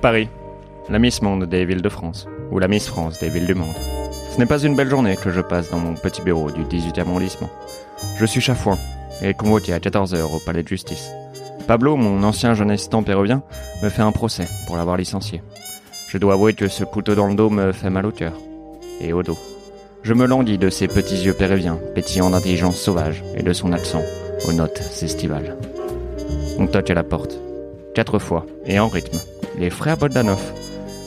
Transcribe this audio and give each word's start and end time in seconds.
Paris, 0.00 0.28
la 0.88 1.00
Miss 1.00 1.22
Monde 1.22 1.46
des 1.46 1.64
villes 1.64 1.82
de 1.82 1.88
France, 1.88 2.28
ou 2.52 2.60
la 2.60 2.68
Miss 2.68 2.86
France 2.86 3.18
des 3.18 3.28
villes 3.30 3.46
du 3.46 3.56
monde. 3.56 3.74
Ce 4.30 4.38
n'est 4.38 4.46
pas 4.46 4.62
une 4.62 4.76
belle 4.76 4.88
journée 4.88 5.16
que 5.16 5.32
je 5.32 5.40
passe 5.40 5.68
dans 5.70 5.80
mon 5.80 5.94
petit 5.94 6.22
bureau 6.22 6.52
du 6.52 6.62
18e 6.62 7.00
arrondissement. 7.00 7.50
Je 8.16 8.26
suis 8.26 8.40
chafouin 8.40 8.78
et 9.20 9.34
convoqué 9.34 9.72
à 9.72 9.80
14h 9.80 10.22
au 10.22 10.38
palais 10.38 10.62
de 10.62 10.68
justice. 10.68 11.10
Pablo, 11.66 11.96
mon 11.96 12.22
ancien 12.22 12.54
jeune 12.54 12.70
assistant 12.70 13.02
péruvien, 13.02 13.42
me 13.82 13.88
fait 13.88 14.02
un 14.02 14.12
procès 14.12 14.46
pour 14.68 14.76
l'avoir 14.76 14.98
licencié. 14.98 15.42
Je 16.10 16.18
dois 16.18 16.34
avouer 16.34 16.54
que 16.54 16.68
ce 16.68 16.84
couteau 16.84 17.16
dans 17.16 17.26
le 17.26 17.34
dos 17.34 17.50
me 17.50 17.72
fait 17.72 17.90
mal 17.90 18.06
au 18.06 18.12
cœur 18.12 18.34
et 19.00 19.12
au 19.12 19.24
dos. 19.24 19.38
Je 20.06 20.14
me 20.14 20.24
languis 20.24 20.56
de 20.56 20.70
ses 20.70 20.86
petits 20.86 21.24
yeux 21.24 21.32
péruviens, 21.32 21.80
pétillants 21.96 22.30
d'intelligence 22.30 22.76
sauvage, 22.76 23.24
et 23.34 23.42
de 23.42 23.52
son 23.52 23.72
accent 23.72 24.04
aux 24.46 24.52
notes 24.52 24.80
estivales. 25.02 25.56
On 26.60 26.68
toque 26.68 26.90
à 26.90 26.94
la 26.94 27.02
porte. 27.02 27.36
Quatre 27.92 28.20
fois, 28.20 28.46
et 28.66 28.78
en 28.78 28.86
rythme. 28.86 29.18
Les 29.58 29.68
frères 29.68 29.96
Boldanov. 29.96 30.40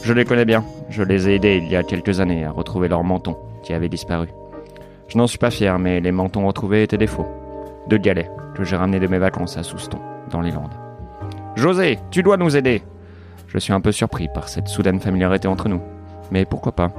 Je 0.03 0.11
les 0.11 0.25
connais 0.25 0.43
bien. 0.43 0.65
Je 0.89 1.01
les 1.01 1.29
ai 1.29 1.35
aidés 1.35 1.61
il 1.63 1.71
y 1.71 1.77
a 1.77 1.83
quelques 1.83 2.19
années 2.19 2.43
à 2.43 2.51
retrouver 2.51 2.89
leur 2.89 3.05
menton, 3.05 3.37
qui 3.63 3.71
avait 3.71 3.87
disparu. 3.87 4.27
Je 5.07 5.17
n'en 5.17 5.27
suis 5.27 5.37
pas 5.37 5.49
fier, 5.49 5.79
mais 5.79 6.01
les 6.01 6.11
mentons 6.11 6.45
retrouvés 6.45 6.83
étaient 6.83 6.97
des 6.97 7.07
faux. 7.07 7.25
Deux 7.87 7.99
galets, 7.99 8.29
que 8.53 8.65
j'ai 8.65 8.75
ramenés 8.75 8.99
de 8.99 9.07
mes 9.07 9.17
vacances 9.17 9.55
à 9.55 9.63
Souston, 9.63 9.99
dans 10.29 10.41
les 10.41 10.51
Landes. 10.51 10.75
José, 11.55 11.99
tu 12.11 12.21
dois 12.21 12.35
nous 12.35 12.57
aider 12.57 12.83
Je 13.47 13.59
suis 13.59 13.71
un 13.71 13.79
peu 13.79 13.93
surpris 13.93 14.27
par 14.33 14.49
cette 14.49 14.67
soudaine 14.67 14.99
familiarité 14.99 15.47
entre 15.47 15.69
nous. 15.69 15.81
Mais 16.31 16.43
pourquoi 16.43 16.73
pas? 16.73 16.91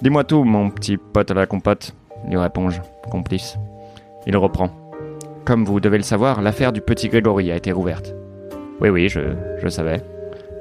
Dis-moi 0.00 0.22
tout, 0.22 0.44
mon 0.44 0.70
petit 0.70 0.96
pote 0.96 1.30
à 1.32 1.34
la 1.34 1.46
compote, 1.46 1.92
lui 2.28 2.36
réponds-je, 2.36 2.80
complice. 3.10 3.56
Il 4.26 4.36
reprend. 4.36 4.70
Comme 5.44 5.64
vous 5.64 5.80
devez 5.80 5.96
le 5.96 6.04
savoir, 6.04 6.40
l'affaire 6.40 6.72
du 6.72 6.80
petit 6.80 7.08
Grégory 7.08 7.50
a 7.50 7.56
été 7.56 7.72
rouverte. 7.72 8.14
Oui, 8.80 8.90
oui, 8.90 9.08
je, 9.08 9.20
je 9.60 9.68
savais. 9.68 10.00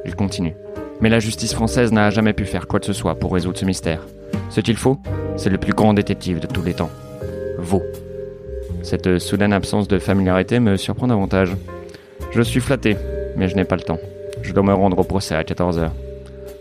Il 0.06 0.16
continue. 0.16 0.56
Mais 1.02 1.10
la 1.10 1.20
justice 1.20 1.54
française 1.54 1.92
n'a 1.92 2.10
jamais 2.10 2.34
pu 2.34 2.46
faire 2.46 2.68
quoi 2.68 2.80
que 2.80 2.88
ce 2.88 2.94
soit 2.94 3.14
pour 3.16 3.32
résoudre 3.32 3.60
ce 3.60 3.66
mystère. 3.66 4.08
Ce 4.50 4.60
qu'il 4.60 4.78
faut, 4.78 4.98
c'est 5.36 5.52
le 5.52 5.60
plus 5.60 5.74
grand 5.74 5.94
détective 5.94 6.40
de 6.40 6.48
tous 6.48 6.64
les 6.64 6.74
temps. 6.74 6.90
Vous. 7.60 7.84
Cette 8.82 9.20
soudaine 9.20 9.54
absence 9.54 9.88
de 9.88 10.00
familiarité 10.00 10.60
me 10.60 10.78
surprend 10.78 11.08
davantage. 11.08 11.56
Je 12.32 12.42
suis 12.42 12.62
flatté, 12.62 12.98
mais 13.36 13.50
je 13.50 13.56
n'ai 13.56 13.66
pas 13.66 13.76
le 13.76 13.84
temps. 13.84 14.00
Je 14.42 14.54
dois 14.54 14.64
me 14.64 14.74
rendre 14.74 14.98
au 14.98 15.04
procès 15.04 15.36
à 15.36 15.44
14h. 15.44 15.90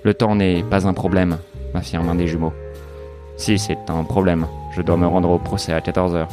Le 0.02 0.14
temps 0.14 0.34
n'est 0.34 0.62
pas 0.62 0.86
un 0.86 0.92
problème, 0.92 1.38
m'affirme 1.72 2.08
un 2.08 2.14
des 2.16 2.26
jumeaux. 2.26 2.52
Si, 3.36 3.58
c'est 3.58 3.78
un 3.88 4.02
problème. 4.04 4.46
Je 4.70 4.82
dois 4.82 4.96
me 4.96 5.06
rendre 5.06 5.30
au 5.30 5.38
procès 5.38 5.72
à 5.72 5.80
14h. 5.80 6.26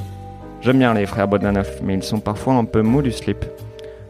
J'aime 0.62 0.80
bien 0.80 0.94
les 0.94 1.06
frères 1.06 1.28
Bodnanoff, 1.28 1.82
mais 1.84 1.96
ils 1.96 2.04
sont 2.04 2.22
parfois 2.22 2.54
un 2.54 2.64
peu 2.64 2.82
mous 2.82 3.02
du 3.02 3.12
slip. 3.12 3.46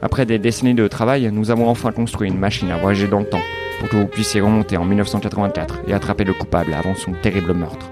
Après 0.02 0.25
des 0.25 0.38
décennies 0.38 0.75
de 0.75 0.88
travail, 0.88 1.30
nous 1.31 1.50
avons 1.50 1.67
enfin 1.67 1.91
construit 1.91 2.30
une 2.30 2.38
machine 2.38 2.69
à 2.69 2.77
voyager 2.77 3.08
dans 3.08 3.22
le 3.22 3.25
temps 3.25 3.41
pour 3.80 3.89
que 3.89 3.95
vous 3.95 4.05
puissiez 4.05 4.41
remonter 4.41 4.77
en 4.77 4.85
1984 4.85 5.81
et 5.88 5.94
attraper 5.94 6.23
le 6.23 6.33
coupable 6.33 6.73
avant 6.73 6.94
son 6.94 7.13
terrible 7.13 7.53
meurtre. 7.53 7.89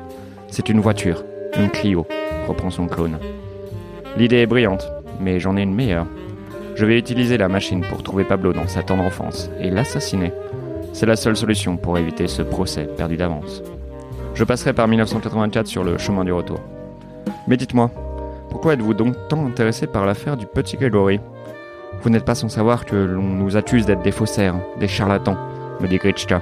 C'est 0.47 0.69
une 0.69 0.79
voiture, 0.79 1.23
une 1.57 1.69
Clio, 1.69 2.05
reprend 2.47 2.69
son 2.69 2.87
clone. 2.87 3.17
L'idée 4.17 4.37
est 4.37 4.45
brillante, 4.45 4.91
mais 5.19 5.39
j'en 5.39 5.57
ai 5.57 5.63
une 5.63 5.73
meilleure. 5.73 6.05
Je 6.75 6.85
vais 6.85 6.99
utiliser 6.99 7.37
la 7.37 7.47
machine 7.47 7.83
pour 7.89 8.03
trouver 8.03 8.23
Pablo 8.23 8.53
dans 8.53 8.67
sa 8.67 8.83
tendre 8.83 9.03
enfance 9.03 9.49
et 9.59 9.71
l'assassiner. 9.71 10.31
C'est 10.93 11.05
la 11.05 11.15
seule 11.15 11.37
solution 11.37 11.77
pour 11.77 11.97
éviter 11.97 12.27
ce 12.27 12.41
procès 12.41 12.87
perdu 12.97 13.17
d'avance. 13.17 13.63
Je 14.33 14.43
passerai 14.43 14.73
par 14.73 14.87
1984 14.87 15.67
sur 15.67 15.83
le 15.83 15.97
chemin 15.97 16.23
du 16.23 16.31
retour. 16.31 16.59
Mais 17.47 17.57
dites-moi, 17.57 17.91
pourquoi 18.49 18.73
êtes-vous 18.73 18.93
donc 18.93 19.15
tant 19.29 19.45
intéressé 19.45 19.87
par 19.87 20.05
l'affaire 20.05 20.37
du 20.37 20.45
petit 20.45 20.77
Gregory 20.77 21.19
Vous 22.01 22.09
n'êtes 22.09 22.25
pas 22.25 22.35
sans 22.35 22.49
savoir 22.49 22.85
que 22.85 22.95
l'on 22.95 23.21
nous 23.23 23.57
accuse 23.57 23.85
d'être 23.85 24.01
des 24.01 24.11
faussaires, 24.11 24.55
des 24.79 24.87
charlatans, 24.87 25.37
me 25.79 25.87
dit 25.87 25.97
Gritschka. 25.97 26.41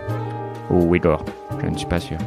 Ou 0.69 0.95
Igor, 0.95 1.25
je 1.61 1.67
ne 1.67 1.77
suis 1.77 1.87
pas 1.87 1.99
sûr. 1.99 2.17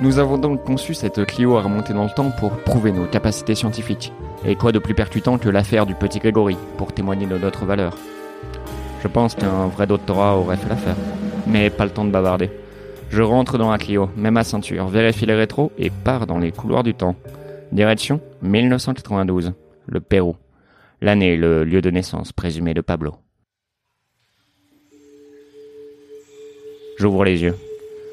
Nous 0.00 0.18
avons 0.18 0.38
donc 0.38 0.64
conçu 0.64 0.94
cette 0.94 1.24
Clio 1.26 1.56
à 1.56 1.62
remonter 1.62 1.92
dans 1.92 2.04
le 2.04 2.10
temps 2.10 2.30
pour 2.30 2.52
prouver 2.52 2.92
nos 2.92 3.06
capacités 3.06 3.54
scientifiques. 3.54 4.12
Et 4.44 4.56
quoi 4.56 4.72
de 4.72 4.78
plus 4.78 4.94
percutant 4.94 5.38
que 5.38 5.48
l'affaire 5.48 5.86
du 5.86 5.94
petit 5.94 6.20
Grégory 6.20 6.56
pour 6.76 6.92
témoigner 6.92 7.26
de 7.26 7.38
notre 7.38 7.64
valeur? 7.64 7.96
Je 9.02 9.08
pense 9.08 9.34
qu'un 9.34 9.66
vrai 9.66 9.86
doctorat 9.86 10.36
aurait 10.36 10.56
fait 10.56 10.68
l'affaire. 10.68 10.96
Mais 11.46 11.70
pas 11.70 11.84
le 11.84 11.90
temps 11.90 12.04
de 12.04 12.10
bavarder. 12.10 12.50
Je 13.12 13.20
rentre 13.20 13.58
dans 13.58 13.70
la 13.70 13.76
Clio, 13.76 14.08
mets 14.16 14.30
ma 14.30 14.42
ceinture, 14.42 14.86
vérifie 14.88 15.26
les 15.26 15.34
rétros 15.34 15.70
et 15.76 15.90
pars 15.90 16.26
dans 16.26 16.38
les 16.38 16.50
couloirs 16.50 16.82
du 16.82 16.94
temps. 16.94 17.14
Direction 17.70 18.22
1992, 18.40 19.52
le 19.86 20.00
Pérou. 20.00 20.36
L'année, 21.02 21.36
le 21.36 21.62
lieu 21.62 21.82
de 21.82 21.90
naissance 21.90 22.32
présumé 22.32 22.72
de 22.72 22.80
Pablo. 22.80 23.16
J'ouvre 26.98 27.26
les 27.26 27.42
yeux. 27.42 27.54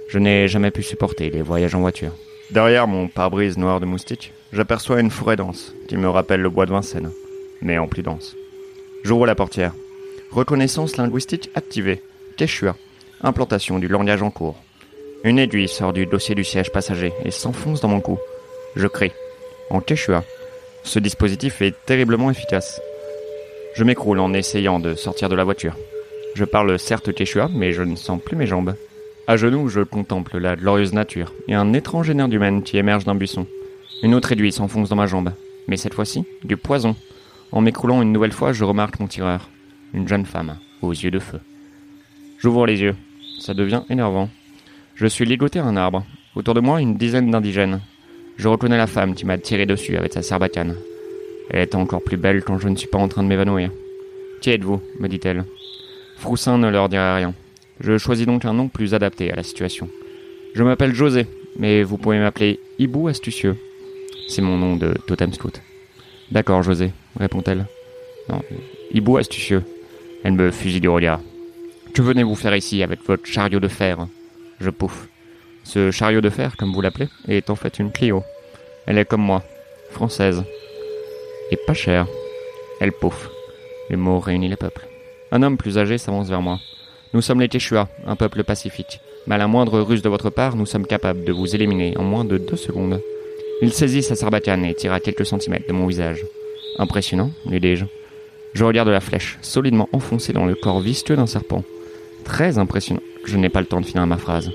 Je 0.09 0.19
n'ai 0.19 0.49
jamais 0.49 0.69
pu 0.69 0.83
supporter 0.83 1.29
les 1.29 1.41
voyages 1.43 1.75
en 1.75 1.79
voiture. 1.79 2.11
Derrière 2.51 2.85
mon 2.85 3.07
pare-brise 3.07 3.57
noir 3.57 3.79
de 3.79 3.85
moustique, 3.85 4.33
j'aperçois 4.51 4.99
une 4.99 5.11
forêt 5.11 5.37
dense 5.37 5.73
qui 5.87 5.95
me 5.95 6.09
rappelle 6.09 6.41
le 6.41 6.49
bois 6.49 6.65
de 6.65 6.71
Vincennes, 6.71 7.11
mais 7.61 7.77
en 7.77 7.87
plus 7.87 8.03
dense. 8.03 8.35
J'ouvre 9.05 9.25
la 9.25 9.35
portière. 9.35 9.71
Reconnaissance 10.31 10.97
linguistique 10.97 11.51
activée. 11.55 12.03
Quechua. 12.35 12.75
Implantation 13.21 13.79
du 13.79 13.87
langage 13.87 14.21
en 14.21 14.29
cours. 14.29 14.61
Une 15.25 15.37
aiguille 15.37 15.67
sort 15.67 15.91
du 15.91 16.05
dossier 16.05 16.33
du 16.33 16.45
siège 16.45 16.71
passager 16.71 17.11
et 17.25 17.31
s'enfonce 17.31 17.81
dans 17.81 17.89
mon 17.89 17.99
cou. 17.99 18.17
Je 18.77 18.87
crie. 18.87 19.11
En 19.69 19.81
quechua. 19.81 20.23
Ce 20.83 20.97
dispositif 20.97 21.61
est 21.61 21.75
terriblement 21.85 22.31
efficace. 22.31 22.79
Je 23.75 23.83
m'écroule 23.83 24.19
en 24.19 24.33
essayant 24.33 24.79
de 24.79 24.95
sortir 24.95 25.27
de 25.27 25.35
la 25.35 25.43
voiture. 25.43 25.75
Je 26.35 26.45
parle 26.45 26.79
certes 26.79 27.13
quechua, 27.13 27.49
mais 27.53 27.73
je 27.73 27.83
ne 27.83 27.97
sens 27.97 28.21
plus 28.21 28.37
mes 28.37 28.47
jambes. 28.47 28.75
À 29.27 29.35
genoux, 29.35 29.67
je 29.67 29.81
contemple 29.81 30.37
la 30.37 30.55
glorieuse 30.55 30.93
nature 30.93 31.33
et 31.49 31.53
un 31.53 31.73
étrange 31.73 32.09
énergumène 32.09 32.63
qui 32.63 32.77
émerge 32.77 33.03
d'un 33.03 33.15
buisson. 33.15 33.45
Une 34.03 34.15
autre 34.15 34.31
aiguille 34.31 34.53
s'enfonce 34.53 34.87
dans 34.87 34.95
ma 34.95 35.05
jambe, 35.05 35.33
mais 35.67 35.75
cette 35.75 35.93
fois-ci, 35.95 36.23
du 36.45 36.55
poison. 36.55 36.95
En 37.51 37.59
m'écroulant 37.59 38.01
une 38.01 38.13
nouvelle 38.13 38.31
fois, 38.31 38.53
je 38.53 38.63
remarque 38.63 39.01
mon 39.01 39.07
tireur. 39.07 39.49
Une 39.93 40.07
jeune 40.07 40.25
femme, 40.25 40.57
aux 40.81 40.91
yeux 40.91 41.11
de 41.11 41.19
feu. 41.19 41.41
J'ouvre 42.37 42.65
les 42.65 42.79
yeux. 42.79 42.95
Ça 43.39 43.53
devient 43.53 43.83
énervant. 43.89 44.29
Je 44.99 45.07
suis 45.07 45.23
ligoté 45.23 45.59
à 45.59 45.63
un 45.63 45.77
arbre. 45.77 46.03
Autour 46.35 46.55
de 46.55 46.59
moi, 46.59 46.81
une 46.81 46.97
dizaine 46.97 47.31
d'indigènes. 47.31 47.79
Je 48.35 48.49
reconnais 48.49 48.75
la 48.75 48.85
femme 48.85 49.15
qui 49.15 49.25
m'a 49.25 49.37
tiré 49.37 49.65
dessus 49.65 49.95
avec 49.95 50.11
sa 50.11 50.21
sarbacane. 50.21 50.75
Elle 51.49 51.61
est 51.61 51.75
encore 51.75 52.03
plus 52.03 52.17
belle 52.17 52.43
quand 52.43 52.59
je 52.59 52.67
ne 52.67 52.75
suis 52.75 52.89
pas 52.89 52.97
en 52.97 53.07
train 53.07 53.23
de 53.23 53.29
m'évanouir. 53.29 53.71
Qui 54.41 54.49
êtes-vous 54.49 54.81
me 54.99 55.07
dit-elle. 55.07 55.45
Froussin 56.17 56.57
ne 56.57 56.69
leur 56.69 56.89
dirait 56.89 57.15
rien. 57.15 57.33
Je 57.79 57.97
choisis 57.97 58.25
donc 58.25 58.43
un 58.43 58.51
nom 58.51 58.67
plus 58.67 58.93
adapté 58.93 59.31
à 59.31 59.37
la 59.37 59.43
situation. 59.43 59.87
Je 60.53 60.63
m'appelle 60.63 60.93
José, 60.93 61.27
mais 61.57 61.81
vous 61.81 61.97
pouvez 61.97 62.19
m'appeler 62.19 62.59
Hibou 62.77 63.07
Astucieux. 63.07 63.55
C'est 64.27 64.41
mon 64.41 64.57
nom 64.57 64.75
de 64.75 64.95
totem 65.07 65.31
scout. 65.31 65.61
D'accord, 66.29 66.61
José, 66.61 66.91
répond-elle. 67.17 67.67
Non, 68.27 68.41
Hibou 68.93 69.15
Astucieux. 69.15 69.63
Elle 70.25 70.33
me 70.33 70.51
fusille 70.51 70.81
du 70.81 70.89
regard. 70.89 71.21
Que 71.93 72.01
venez-vous 72.01 72.35
faire 72.35 72.57
ici 72.57 72.83
avec 72.83 72.99
votre 73.05 73.25
chariot 73.25 73.61
de 73.61 73.69
fer? 73.69 74.05
Je 74.59 74.69
pouffe. 74.69 75.07
Ce 75.63 75.91
chariot 75.91 76.21
de 76.21 76.29
fer, 76.29 76.57
comme 76.57 76.73
vous 76.73 76.81
l'appelez, 76.81 77.09
est 77.27 77.49
en 77.49 77.55
fait 77.55 77.79
une 77.79 77.91
Clio. 77.91 78.23
Elle 78.85 78.97
est 78.97 79.05
comme 79.05 79.21
moi, 79.21 79.43
française. 79.91 80.43
Et 81.51 81.57
pas 81.57 81.73
chère. 81.73 82.07
Elle 82.79 82.91
pouffe. 82.91 83.29
Les 83.89 83.95
mots 83.95 84.19
réunissent 84.19 84.51
les 84.51 84.55
peuples. 84.55 84.87
Un 85.31 85.43
homme 85.43 85.57
plus 85.57 85.77
âgé 85.77 85.97
s'avance 85.97 86.29
vers 86.29 86.41
moi. 86.41 86.59
Nous 87.13 87.21
sommes 87.21 87.39
les 87.39 87.49
Quechua, 87.49 87.87
un 88.05 88.15
peuple 88.15 88.43
pacifique. 88.43 88.99
Mais 89.27 89.35
à 89.35 89.37
la 89.37 89.47
moindre 89.47 89.79
ruse 89.79 90.01
de 90.01 90.09
votre 90.09 90.29
part, 90.29 90.55
nous 90.55 90.65
sommes 90.65 90.87
capables 90.87 91.23
de 91.23 91.31
vous 91.31 91.55
éliminer 91.55 91.97
en 91.97 92.03
moins 92.03 92.25
de 92.25 92.37
deux 92.37 92.55
secondes. 92.55 93.01
Il 93.61 93.73
saisit 93.73 94.03
sa 94.03 94.15
sarbacane 94.15 94.65
et 94.65 94.73
tire 94.73 94.93
à 94.93 94.99
quelques 94.99 95.25
centimètres 95.25 95.67
de 95.67 95.73
mon 95.73 95.87
visage. 95.87 96.25
Impressionnant, 96.77 97.31
lui 97.45 97.59
dis-je. 97.59 97.85
Je 98.53 98.63
regarde 98.63 98.89
la 98.89 99.01
flèche, 99.01 99.37
solidement 99.41 99.89
enfoncée 99.91 100.33
dans 100.33 100.45
le 100.45 100.55
corps 100.55 100.79
visqueux 100.79 101.15
d'un 101.15 101.27
serpent. 101.27 101.63
Très 102.23 102.57
impressionnant. 102.57 103.01
Je 103.25 103.37
n'ai 103.37 103.49
pas 103.49 103.61
le 103.61 103.67
temps 103.67 103.81
de 103.81 103.85
finir 103.85 104.05
ma 104.07 104.17
phrase. 104.17 104.51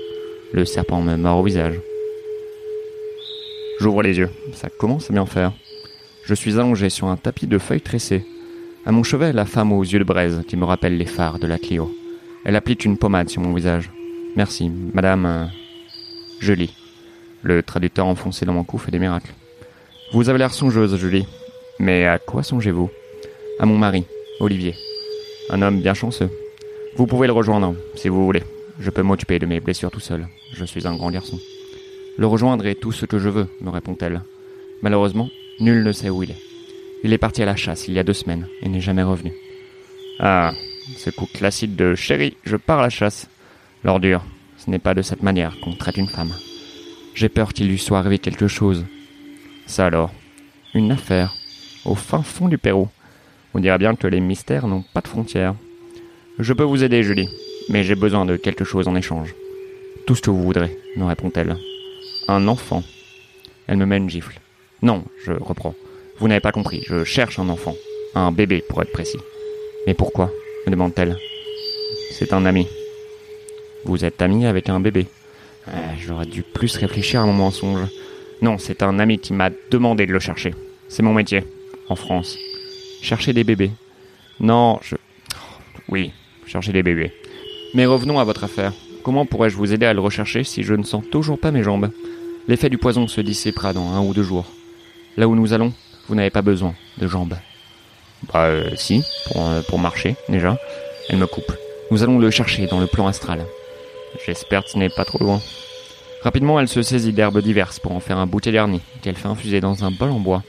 Le 0.53 0.65
serpent 0.65 1.01
me 1.01 1.15
mord 1.15 1.39
au 1.39 1.43
visage. 1.43 1.79
J'ouvre 3.79 4.01
les 4.01 4.17
yeux. 4.17 4.29
Ça 4.53 4.69
commence 4.69 5.09
à 5.09 5.13
bien 5.13 5.25
faire. 5.25 5.53
Je 6.23 6.33
suis 6.33 6.59
allongé 6.59 6.89
sur 6.89 7.07
un 7.07 7.17
tapis 7.17 7.47
de 7.47 7.57
feuilles 7.57 7.81
tressées. 7.81 8.25
À 8.85 8.91
mon 8.91 9.03
chevet, 9.03 9.33
la 9.33 9.45
femme 9.45 9.71
aux 9.71 9.83
yeux 9.83 9.99
de 9.99 10.03
braise 10.03 10.43
qui 10.47 10.57
me 10.57 10.65
rappelle 10.65 10.97
les 10.97 11.05
phares 11.05 11.39
de 11.39 11.47
la 11.47 11.57
Clio. 11.57 11.91
Elle 12.43 12.55
applique 12.55 12.85
une 12.85 12.97
pommade 12.97 13.29
sur 13.29 13.41
mon 13.41 13.53
visage. 13.53 13.91
Merci, 14.35 14.71
madame. 14.93 15.49
Lis. 16.41 16.73
Le 17.41 17.63
traducteur 17.63 18.05
enfoncé 18.05 18.45
dans 18.45 18.53
mon 18.53 18.63
cou 18.63 18.77
fait 18.77 18.91
des 18.91 18.99
miracles. 18.99 19.33
Vous 20.13 20.29
avez 20.29 20.39
l'air 20.39 20.53
songeuse, 20.53 20.95
Julie. 20.97 21.25
Mais 21.79 22.05
à 22.05 22.19
quoi 22.19 22.43
songez-vous? 22.43 22.89
À 23.59 23.65
mon 23.65 23.77
mari, 23.77 24.05
Olivier. 24.39 24.75
Un 25.49 25.61
homme 25.61 25.81
bien 25.81 25.93
chanceux. 25.93 26.29
Vous 26.95 27.07
pouvez 27.07 27.27
le 27.27 27.33
rejoindre, 27.33 27.75
si 27.95 28.09
vous 28.09 28.25
voulez. 28.25 28.43
Je 28.79 28.89
peux 28.89 29.03
m'occuper 29.03 29.39
de 29.39 29.45
mes 29.45 29.59
blessures 29.59 29.91
tout 29.91 29.99
seul. 29.99 30.27
Je 30.53 30.65
suis 30.65 30.87
un 30.87 30.95
grand 30.95 31.11
garçon. 31.11 31.39
Le 32.17 32.27
rejoindre 32.27 32.65
est 32.65 32.75
tout 32.75 32.91
ce 32.91 33.05
que 33.05 33.19
je 33.19 33.29
veux, 33.29 33.47
me 33.61 33.69
répond-elle. 33.69 34.21
Malheureusement, 34.81 35.29
nul 35.59 35.83
ne 35.83 35.91
sait 35.91 36.09
où 36.09 36.23
il 36.23 36.31
est. 36.31 36.41
Il 37.03 37.13
est 37.13 37.17
parti 37.17 37.41
à 37.41 37.45
la 37.45 37.55
chasse 37.55 37.87
il 37.87 37.93
y 37.93 37.99
a 37.99 38.03
deux 38.03 38.13
semaines 38.13 38.47
et 38.61 38.69
n'est 38.69 38.81
jamais 38.81 39.03
revenu. 39.03 39.31
Ah, 40.19 40.53
ce 40.97 41.09
coup 41.09 41.25
classique 41.25 41.75
de 41.75 41.95
chérie, 41.95 42.35
je 42.43 42.57
pars 42.57 42.79
à 42.79 42.83
la 42.83 42.89
chasse. 42.89 43.27
L'ordure, 43.83 44.23
ce 44.57 44.69
n'est 44.69 44.79
pas 44.79 44.93
de 44.93 45.01
cette 45.01 45.23
manière 45.23 45.57
qu'on 45.61 45.73
traite 45.73 45.97
une 45.97 46.07
femme. 46.07 46.33
J'ai 47.13 47.29
peur 47.29 47.53
qu'il 47.53 47.67
lui 47.67 47.79
soit 47.79 47.99
arrivé 47.99 48.19
quelque 48.19 48.47
chose. 48.47 48.85
Ça 49.67 49.85
alors, 49.85 50.13
une 50.73 50.91
affaire, 50.91 51.33
au 51.85 51.95
fin 51.95 52.23
fond 52.23 52.47
du 52.47 52.57
Pérou. 52.57 52.89
On 53.53 53.59
dirait 53.59 53.77
bien 53.77 53.95
que 53.95 54.07
les 54.07 54.19
mystères 54.19 54.67
n'ont 54.67 54.83
pas 54.93 55.01
de 55.01 55.07
frontières. 55.07 55.55
Je 56.39 56.53
peux 56.53 56.63
vous 56.63 56.83
aider, 56.83 57.03
Julie, 57.03 57.29
mais 57.69 57.83
j'ai 57.83 57.95
besoin 57.95 58.25
de 58.25 58.37
quelque 58.37 58.63
chose 58.63 58.87
en 58.87 58.95
échange. 58.95 59.35
Tout 60.05 60.15
ce 60.15 60.21
que 60.21 60.29
vous 60.29 60.43
voudrez, 60.43 60.77
me 60.95 61.05
répond-elle. 61.05 61.57
Un 62.27 62.47
enfant. 62.47 62.83
Elle 63.67 63.77
me 63.77 63.85
met 63.85 63.97
une 63.97 64.09
gifle. 64.09 64.39
Non, 64.81 65.03
je 65.23 65.31
reprends. 65.31 65.75
Vous 66.19 66.27
n'avez 66.27 66.39
pas 66.39 66.51
compris, 66.51 66.83
je 66.87 67.03
cherche 67.03 67.39
un 67.39 67.49
enfant. 67.49 67.75
Un 68.13 68.31
bébé, 68.31 68.63
pour 68.69 68.81
être 68.81 68.91
précis. 68.91 69.19
Mais 69.87 69.93
pourquoi 69.93 70.31
me 70.65 70.71
demande-t-elle. 70.71 71.17
C'est 72.11 72.33
un 72.33 72.45
ami. 72.45 72.67
Vous 73.83 74.05
êtes 74.05 74.21
ami 74.21 74.45
avec 74.45 74.69
un 74.69 74.79
bébé 74.79 75.07
euh, 75.67 75.71
J'aurais 75.99 76.25
dû 76.25 76.43
plus 76.43 76.75
réfléchir 76.77 77.21
à 77.21 77.25
mon 77.25 77.33
mensonge. 77.33 77.87
Non, 78.41 78.57
c'est 78.57 78.83
un 78.83 78.99
ami 78.99 79.19
qui 79.19 79.33
m'a 79.33 79.49
demandé 79.71 80.05
de 80.05 80.13
le 80.13 80.19
chercher. 80.19 80.53
C'est 80.87 81.03
mon 81.03 81.13
métier, 81.13 81.43
en 81.89 81.95
France. 81.95 82.37
Chercher 83.01 83.33
des 83.33 83.43
bébés. 83.43 83.71
Non, 84.39 84.79
je... 84.81 84.95
Oui, 85.89 86.11
chercher 86.45 86.71
des 86.71 86.83
bébés. 86.83 87.11
Mais 87.75 87.85
revenons 87.85 88.19
à 88.19 88.23
votre 88.23 88.45
affaire. 88.45 88.71
Comment 89.03 89.25
pourrais-je 89.25 89.57
vous 89.57 89.73
aider 89.73 89.85
à 89.85 89.93
le 89.93 89.99
rechercher 89.99 90.45
si 90.45 90.63
je 90.63 90.73
ne 90.73 90.83
sens 90.83 91.03
toujours 91.11 91.37
pas 91.37 91.51
mes 91.51 91.61
jambes? 91.61 91.91
L'effet 92.47 92.69
du 92.69 92.77
poison 92.77 93.05
se 93.09 93.19
dissipera 93.19 93.73
dans 93.73 93.89
un 93.89 93.99
ou 93.99 94.13
deux 94.13 94.23
jours. 94.23 94.45
Là 95.17 95.27
où 95.27 95.35
nous 95.35 95.51
allons, 95.51 95.73
vous 96.07 96.15
n'avez 96.15 96.29
pas 96.29 96.41
besoin 96.41 96.73
de 96.99 97.05
jambes. 97.05 97.35
Bah 98.31 98.45
euh, 98.45 98.69
si, 98.77 99.03
pour, 99.27 99.45
euh, 99.45 99.61
pour 99.67 99.77
marcher, 99.77 100.15
déjà. 100.29 100.57
Elle 101.09 101.17
me 101.17 101.27
coupe. 101.27 101.51
Nous 101.91 102.01
allons 102.01 102.17
le 102.17 102.31
chercher 102.31 102.65
dans 102.65 102.79
le 102.79 102.87
plan 102.87 103.07
astral. 103.07 103.45
J'espère 104.25 104.63
que 104.63 104.69
ce 104.69 104.77
n'est 104.77 104.87
pas 104.87 105.03
trop 105.03 105.19
loin. 105.19 105.41
Rapidement, 106.23 106.61
elle 106.61 106.69
se 106.69 106.81
saisit 106.81 107.11
d'herbes 107.11 107.41
diverses 107.41 107.79
pour 107.79 107.91
en 107.91 107.99
faire 107.99 108.17
un 108.17 108.25
bouquet 108.25 108.53
garni, 108.53 108.79
qu'elle 109.01 109.17
fait 109.17 109.27
infuser 109.27 109.59
dans 109.59 109.83
un 109.83 109.91
bol 109.91 110.11
en 110.11 110.21
bois. 110.21 110.43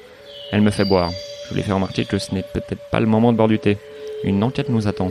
Elle 0.52 0.60
me 0.60 0.70
fait 0.70 0.84
boire. 0.84 1.10
Je 1.50 1.56
lui 1.56 1.62
fais 1.64 1.72
remarquer 1.72 2.04
que 2.04 2.18
ce 2.18 2.32
n'est 2.32 2.44
peut-être 2.54 2.88
pas 2.92 3.00
le 3.00 3.06
moment 3.06 3.32
de 3.32 3.36
boire 3.36 3.48
du 3.48 3.58
thé. 3.58 3.78
Une 4.22 4.44
enquête 4.44 4.68
nous 4.68 4.86
attend. 4.86 5.10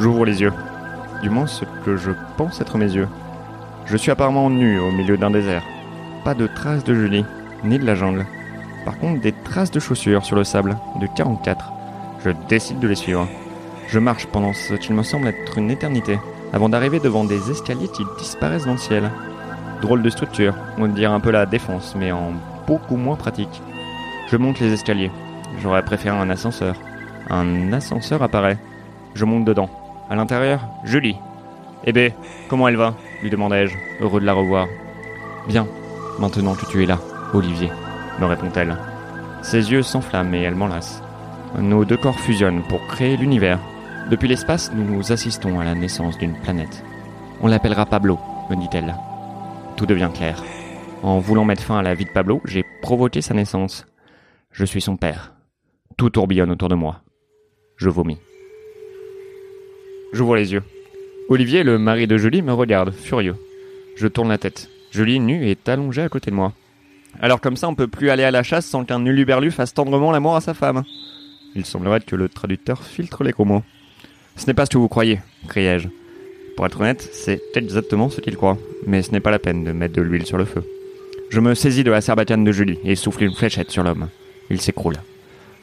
J'ouvre 0.00 0.24
les 0.24 0.40
yeux. 0.40 0.52
Du 1.22 1.28
moins 1.28 1.46
ce 1.46 1.66
que 1.84 1.98
je 1.98 2.12
pense 2.38 2.62
être 2.62 2.78
mes 2.78 2.90
yeux. 2.90 3.08
Je 3.84 3.98
suis 3.98 4.10
apparemment 4.10 4.48
nu 4.48 4.78
au 4.78 4.90
milieu 4.90 5.18
d'un 5.18 5.30
désert. 5.30 5.62
Pas 6.24 6.32
de 6.32 6.46
traces 6.46 6.84
de 6.84 6.94
Julie, 6.94 7.26
ni 7.64 7.78
de 7.78 7.84
la 7.84 7.94
jungle. 7.94 8.24
Par 8.86 8.96
contre, 8.98 9.20
des 9.20 9.32
traces 9.32 9.70
de 9.70 9.78
chaussures 9.78 10.24
sur 10.24 10.36
le 10.36 10.44
sable, 10.44 10.78
de 10.98 11.06
44. 11.06 11.72
Je 12.24 12.30
décide 12.48 12.80
de 12.80 12.88
les 12.88 12.94
suivre. 12.94 13.28
Je 13.88 13.98
marche 13.98 14.24
pendant 14.24 14.54
ce 14.54 14.72
qu'il 14.72 14.94
me 14.94 15.02
semble 15.02 15.28
être 15.28 15.58
une 15.58 15.70
éternité, 15.70 16.18
avant 16.54 16.70
d'arriver 16.70 16.98
devant 16.98 17.24
des 17.24 17.50
escaliers 17.50 17.88
qui 17.88 18.06
disparaissent 18.18 18.64
dans 18.64 18.72
le 18.72 18.78
ciel. 18.78 19.10
Drôle 19.82 20.02
de 20.02 20.08
structure, 20.08 20.54
on 20.78 20.86
dirait 20.88 21.12
un 21.12 21.20
peu 21.20 21.30
la 21.30 21.44
défense, 21.44 21.94
mais 21.98 22.10
en 22.10 22.32
beaucoup 22.66 22.96
moins 22.96 23.16
pratique. 23.16 23.60
Je 24.28 24.38
monte 24.38 24.60
les 24.60 24.72
escaliers. 24.72 25.10
J'aurais 25.60 25.84
préféré 25.84 26.16
un 26.16 26.30
ascenseur. 26.30 26.74
Un 27.28 27.74
ascenseur 27.74 28.22
apparaît. 28.22 28.56
Je 29.14 29.26
monte 29.26 29.44
dedans. 29.44 29.68
À 30.10 30.16
l'intérieur, 30.16 30.60
Julie. 30.84 31.16
Eh 31.84 31.92
ben, 31.92 32.12
comment 32.48 32.66
elle 32.66 32.76
va 32.76 32.94
lui 33.22 33.30
demandai-je, 33.30 33.76
heureux 34.00 34.20
de 34.20 34.26
la 34.26 34.32
revoir. 34.32 34.66
Bien, 35.46 35.66
maintenant 36.18 36.54
que 36.54 36.66
tu 36.66 36.82
es 36.82 36.86
là, 36.86 36.98
Olivier, 37.34 37.70
me 38.18 38.26
répond-elle. 38.26 38.76
Ses 39.42 39.70
yeux 39.70 39.82
s'enflamment 39.82 40.34
et 40.34 40.42
elle 40.42 40.54
m'enlace. 40.54 41.02
Nos 41.58 41.84
deux 41.84 41.96
corps 41.96 42.18
fusionnent 42.18 42.62
pour 42.62 42.84
créer 42.86 43.16
l'univers. 43.16 43.58
Depuis 44.10 44.28
l'espace, 44.28 44.72
nous 44.74 45.12
assistons 45.12 45.60
à 45.60 45.64
la 45.64 45.74
naissance 45.74 46.18
d'une 46.18 46.38
planète. 46.40 46.82
On 47.40 47.46
l'appellera 47.46 47.86
Pablo, 47.86 48.18
me 48.50 48.56
dit-elle. 48.56 48.94
Tout 49.76 49.86
devient 49.86 50.10
clair. 50.12 50.42
En 51.02 51.18
voulant 51.18 51.44
mettre 51.44 51.62
fin 51.62 51.78
à 51.78 51.82
la 51.82 51.94
vie 51.94 52.04
de 52.04 52.10
Pablo, 52.10 52.40
j'ai 52.44 52.64
provoqué 52.82 53.22
sa 53.22 53.34
naissance. 53.34 53.86
Je 54.50 54.64
suis 54.64 54.80
son 54.80 54.96
père. 54.96 55.32
Tout 55.96 56.10
tourbillonne 56.10 56.50
autour 56.50 56.68
de 56.68 56.74
moi. 56.74 57.02
Je 57.76 57.88
vomis. 57.88 58.18
J'ouvre 60.12 60.36
les 60.36 60.52
yeux. 60.52 60.62
Olivier, 61.28 61.62
le 61.62 61.78
mari 61.78 62.06
de 62.06 62.16
Julie, 62.16 62.42
me 62.42 62.52
regarde, 62.52 62.92
furieux. 62.92 63.36
Je 63.96 64.08
tourne 64.08 64.28
la 64.28 64.38
tête. 64.38 64.68
Julie, 64.90 65.20
nue, 65.20 65.48
est 65.48 65.68
allongée 65.68 66.02
à 66.02 66.08
côté 66.08 66.30
de 66.30 66.36
moi. 66.36 66.52
Alors 67.20 67.40
comme 67.40 67.56
ça, 67.56 67.68
on 67.68 67.74
peut 67.74 67.88
plus 67.88 68.10
aller 68.10 68.24
à 68.24 68.30
la 68.30 68.42
chasse 68.42 68.66
sans 68.66 68.84
qu'un 68.84 69.04
uluberlu 69.04 69.50
fasse 69.50 69.74
tendrement 69.74 70.10
l'amour 70.12 70.36
à 70.36 70.40
sa 70.40 70.54
femme. 70.54 70.84
Il 71.54 71.64
semblerait 71.64 72.00
que 72.00 72.16
le 72.16 72.28
traducteur 72.28 72.82
filtre 72.82 73.24
les 73.24 73.32
gros 73.32 73.44
mots. 73.44 73.62
Ce 74.36 74.46
n'est 74.46 74.54
pas 74.54 74.66
ce 74.66 74.70
que 74.70 74.78
vous 74.78 74.88
croyez, 74.88 75.20
criai-je. 75.48 75.88
Pour 76.56 76.66
être 76.66 76.80
honnête, 76.80 77.08
c'est 77.12 77.40
exactement 77.56 78.10
ce 78.10 78.20
qu'il 78.20 78.36
croit, 78.36 78.58
mais 78.86 79.02
ce 79.02 79.12
n'est 79.12 79.20
pas 79.20 79.30
la 79.30 79.38
peine 79.38 79.64
de 79.64 79.72
mettre 79.72 79.94
de 79.94 80.02
l'huile 80.02 80.26
sur 80.26 80.38
le 80.38 80.44
feu. 80.44 80.64
Je 81.30 81.40
me 81.40 81.54
saisis 81.54 81.84
de 81.84 81.90
la 81.90 82.00
serbacane 82.00 82.44
de 82.44 82.52
Julie 82.52 82.78
et 82.84 82.96
souffle 82.96 83.24
une 83.24 83.34
fléchette 83.34 83.70
sur 83.70 83.82
l'homme. 83.82 84.08
Il 84.50 84.60
s'écroule. 84.60 84.96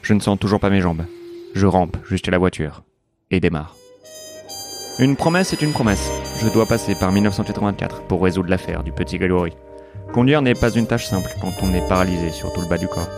Je 0.02 0.14
ne 0.14 0.20
sens 0.20 0.38
toujours 0.38 0.60
pas 0.60 0.70
mes 0.70 0.80
jambes. 0.80 1.04
Je 1.54 1.66
rampe 1.66 1.96
jusqu'à 2.08 2.30
la 2.30 2.38
voiture 2.38 2.82
et 3.30 3.40
démarre. 3.40 3.77
Une 5.00 5.14
promesse 5.14 5.52
est 5.52 5.62
une 5.62 5.72
promesse. 5.72 6.10
Je 6.42 6.48
dois 6.48 6.66
passer 6.66 6.96
par 6.96 7.12
1984 7.12 8.02
pour 8.08 8.20
résoudre 8.20 8.50
l'affaire 8.50 8.82
du 8.82 8.90
petit 8.90 9.16
Grégory. 9.16 9.52
Conduire 10.12 10.42
n'est 10.42 10.54
pas 10.54 10.72
une 10.72 10.88
tâche 10.88 11.06
simple 11.06 11.32
quand 11.40 11.52
on 11.62 11.72
est 11.72 11.86
paralysé 11.88 12.32
sur 12.32 12.52
tout 12.52 12.60
le 12.60 12.66
bas 12.66 12.78
du 12.78 12.88
corps. 12.88 13.08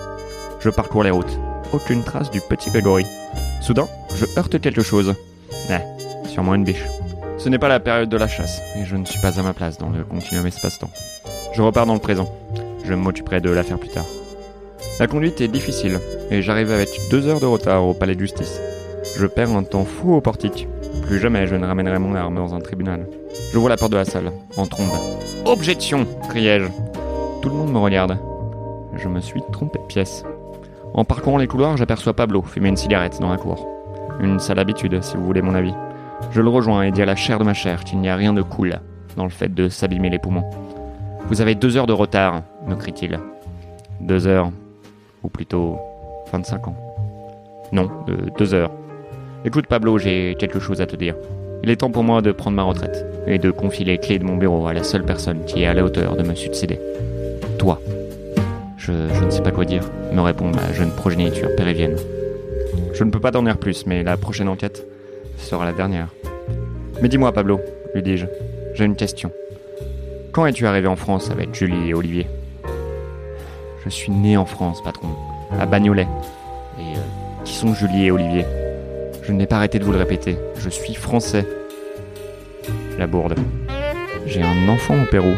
Je 0.59 0.69
parcours 0.69 1.05
les 1.05 1.11
routes. 1.11 1.39
Aucune 1.73 2.03
trace 2.03 2.31
du 2.31 2.43
petit 2.43 2.71
Grégory. 2.71 3.07
Soudain, 3.63 3.89
je 4.15 4.27
heurte 4.37 4.61
quelque 4.61 4.83
chose. 4.83 5.15
Eh, 5.71 6.29
sûrement 6.29 6.55
une 6.55 6.65
biche. 6.65 6.85
Ce 7.39 7.49
n'est 7.49 7.59
pas 7.59 7.69
la 7.69 7.81
période 7.81 8.11
de 8.11 8.17
la 8.19 8.29
chasse, 8.29 8.61
et 8.77 8.85
je 8.85 8.97
ne 8.97 9.07
suis 9.07 9.21
pas 9.23 9.41
à 9.41 9.43
ma 9.43 9.55
place 9.55 9.79
dans 9.79 9.89
le 9.89 10.05
continuum 10.05 10.47
espace-temps. 10.47 10.91
Je 11.55 11.63
repars 11.63 11.87
dans 11.87 11.95
le 11.95 12.01
présent. 12.01 12.31
Je 12.85 12.93
m'occuperai 12.93 13.41
de 13.41 13.49
l'affaire 13.49 13.79
plus 13.79 13.89
tard. 13.89 14.05
La 14.99 15.07
conduite 15.07 15.41
est 15.41 15.49
difficile, 15.49 15.99
et 16.31 16.43
j'arrive 16.43 16.73
avec 16.73 16.91
deux 17.11 17.27
heures 17.27 17.41
de 17.41 17.47
retard 17.47 17.87
au 17.87 17.95
palais 17.95 18.17
de 18.17 18.21
justice. 18.21 18.61
Je 19.17 19.25
perds 19.25 19.57
un 19.57 19.63
temps 19.63 19.87
fou 19.87 20.13
au 20.15 20.21
portique. 20.21 20.69
Plus 21.03 21.19
jamais 21.19 21.47
je 21.47 21.57
ne 21.57 21.67
ramènerai 21.67 21.99
mon 21.99 22.15
arme 22.15 22.37
dans 22.37 22.55
un 22.55 22.61
tribunal. 22.61 23.07
J'ouvre 23.53 23.69
la 23.69 23.77
porte 23.77 23.93
de 23.93 23.97
la 23.97 24.05
salle, 24.05 24.33
en 24.57 24.67
trombe. 24.67 24.91
Objection 25.47 26.07
criai-je. 26.29 26.69
Tout 27.43 27.49
le 27.49 27.55
monde 27.55 27.73
me 27.73 27.79
regarde. 27.79 28.19
Je 28.97 29.09
me 29.09 29.21
suis 29.21 29.43
trompé 29.53 29.79
de 29.79 29.85
pièce. 29.85 30.25
En 30.95 31.05
parcourant 31.05 31.39
les 31.39 31.47
couloirs, 31.47 31.77
j'aperçois 31.77 32.15
Pablo 32.15 32.43
fumer 32.43 32.69
une 32.69 32.77
cigarette 32.77 33.19
dans 33.21 33.31
la 33.31 33.37
cour. 33.37 33.67
Une 34.21 34.39
sale 34.39 34.59
habitude, 34.59 35.03
si 35.03 35.17
vous 35.17 35.25
voulez 35.25 35.43
mon 35.43 35.55
avis. 35.55 35.75
Je 36.33 36.43
le 36.43 36.49
rejoins 36.49 36.83
et 36.83 36.91
dis 36.91 37.03
à 37.03 37.07
la 37.07 37.17
chair 37.17 37.39
de 37.39 37.45
ma 37.45 37.55
chair 37.55 37.85
qu'il 37.85 38.01
n'y 38.01 38.09
a 38.09 38.17
rien 38.17 38.33
de 38.33 38.43
cool 38.43 38.81
dans 39.17 39.25
le 39.25 39.31
fait 39.31 39.53
de 39.53 39.69
s'abîmer 39.69 40.11
les 40.11 40.19
poumons. 40.19 40.49
Vous 41.29 41.41
avez 41.41 41.55
deux 41.55 41.77
heures 41.77 41.87
de 41.87 41.93
retard, 41.93 42.43
me 42.67 42.75
crie-t-il. 42.75 43.19
Deux 44.01 44.27
heures, 44.27 44.51
ou 45.23 45.29
plutôt 45.29 45.79
25 46.33 46.69
ans. 46.69 46.77
Non, 47.73 47.89
euh, 48.09 48.27
deux 48.37 48.55
heures. 48.55 48.71
Écoute 49.43 49.67
Pablo, 49.69 49.97
j'ai 49.97 50.37
quelque 50.39 50.61
chose 50.61 50.83
à 50.83 50.87
te 50.87 50.97
dire. 50.97 51.15
Il 51.63 51.71
est 51.71 51.77
temps 51.77 51.91
pour 51.91 52.05
moi 52.05 52.21
de 52.21 52.31
prendre 52.31 52.57
ma 52.57 52.63
retraite 52.63 53.07
et 53.27 53.39
de 53.39 53.51
confier 53.51 53.87
les 53.87 53.97
clés 53.97 54.19
de 54.19 54.25
mon 54.25 54.37
bureau 54.37 54.67
à 54.67 54.75
la 54.75 54.83
seule 54.83 55.03
personne 55.03 55.47
qui 55.47 55.63
est 55.63 55.67
à 55.67 55.73
la 55.73 55.83
hauteur 55.83 56.15
de 56.17 56.23
me 56.23 56.35
succéder. 56.35 56.79
Toi. 57.59 57.81
Je, 58.77 58.93
ne 58.93 59.31
sais 59.31 59.41
pas 59.41 59.51
quoi 59.51 59.65
dire, 59.65 59.83
me 60.13 60.21
répond 60.21 60.51
ma 60.51 60.75
jeune 60.75 60.91
progéniture 60.91 61.49
péruvienne. 61.57 61.97
Je 62.93 63.03
ne 63.03 63.11
peux 63.11 63.21
pas 63.21 63.31
t'en 63.31 63.43
dire 63.43 63.57
plus, 63.57 63.87
mais 63.87 64.03
la 64.03 64.19
prochaine 64.19 64.49
enquête 64.49 64.87
sera 65.39 65.65
la 65.65 65.73
dernière. 65.73 66.09
Mais 67.01 67.09
dis-moi 67.09 67.33
Pablo, 67.33 67.61
lui 67.95 68.03
dis-je, 68.03 68.27
j'ai 68.75 68.85
une 68.85 68.97
question. 68.97 69.33
Quand 70.33 70.45
es-tu 70.45 70.67
arrivé 70.67 70.87
en 70.87 70.97
France 70.97 71.31
avec 71.31 71.55
Julie 71.55 71.89
et 71.89 71.95
Olivier? 71.95 72.27
Je 73.85 73.89
suis 73.89 74.13
né 74.13 74.37
en 74.37 74.45
France, 74.45 74.83
patron, 74.83 75.09
à 75.59 75.65
Bagnolet. 75.65 76.09
Et 76.79 76.83
euh, 76.83 77.01
qui 77.45 77.55
sont 77.55 77.73
Julie 77.73 78.07
et 78.07 78.11
Olivier? 78.11 78.45
Je 79.23 79.33
n'ai 79.33 79.47
pas 79.47 79.57
arrêté 79.57 79.79
de 79.79 79.85
vous 79.85 79.93
le 79.93 79.99
répéter. 79.99 80.37
Je 80.59 80.69
suis 80.69 80.95
français. 80.95 81.47
La 82.99 83.07
bourde. 83.07 83.35
J'ai 84.27 84.43
un 84.43 84.69
enfant 84.69 84.95
au 85.03 85.07
Pérou. 85.07 85.35